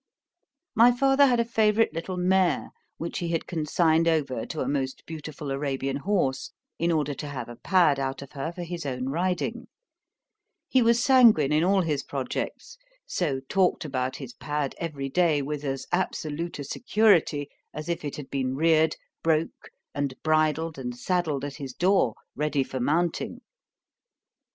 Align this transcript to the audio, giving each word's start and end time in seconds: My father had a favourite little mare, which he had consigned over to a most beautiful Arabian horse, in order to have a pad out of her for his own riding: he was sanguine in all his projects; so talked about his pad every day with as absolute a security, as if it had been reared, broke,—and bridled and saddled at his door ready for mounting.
My 0.73 0.91
father 0.91 1.27
had 1.27 1.39
a 1.39 1.45
favourite 1.45 1.93
little 1.93 2.17
mare, 2.17 2.71
which 2.97 3.19
he 3.19 3.27
had 3.27 3.45
consigned 3.45 4.07
over 4.07 4.47
to 4.47 4.61
a 4.61 4.67
most 4.67 5.05
beautiful 5.05 5.51
Arabian 5.51 5.97
horse, 5.97 6.49
in 6.79 6.91
order 6.91 7.13
to 7.13 7.27
have 7.27 7.47
a 7.47 7.55
pad 7.55 7.99
out 7.99 8.23
of 8.23 8.31
her 8.31 8.51
for 8.51 8.63
his 8.63 8.83
own 8.83 9.09
riding: 9.09 9.67
he 10.67 10.81
was 10.81 11.03
sanguine 11.03 11.51
in 11.53 11.63
all 11.63 11.81
his 11.83 12.01
projects; 12.01 12.79
so 13.05 13.41
talked 13.41 13.85
about 13.85 14.15
his 14.15 14.33
pad 14.33 14.73
every 14.79 15.07
day 15.07 15.39
with 15.43 15.63
as 15.63 15.85
absolute 15.91 16.57
a 16.57 16.63
security, 16.63 17.47
as 17.71 17.87
if 17.87 18.03
it 18.03 18.15
had 18.15 18.31
been 18.31 18.55
reared, 18.55 18.95
broke,—and 19.21 20.15
bridled 20.23 20.79
and 20.79 20.97
saddled 20.97 21.45
at 21.45 21.57
his 21.57 21.73
door 21.73 22.15
ready 22.35 22.63
for 22.63 22.79
mounting. 22.79 23.41